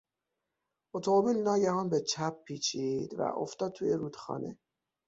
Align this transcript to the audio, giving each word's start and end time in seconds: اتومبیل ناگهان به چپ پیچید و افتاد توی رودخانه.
اتومبیل 0.95 1.37
ناگهان 1.37 1.89
به 1.89 1.99
چپ 2.01 2.43
پیچید 2.43 3.13
و 3.13 3.21
افتاد 3.21 3.71
توی 3.73 3.93
رودخانه. 3.93 4.59